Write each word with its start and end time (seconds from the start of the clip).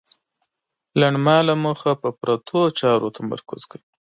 لنډمهاله 0.99 1.53
موخه 1.63 1.91
په 2.01 2.09
پرتو 2.19 2.59
چارو 2.79 3.13
تمرکز 3.17 3.61
کوي. 3.71 3.87